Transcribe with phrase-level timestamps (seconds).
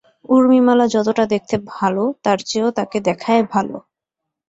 [0.29, 3.75] ঊর্মিমালা যতটা দেখতে ভালো তার চেয়েও তাকে দেখায় ভালো।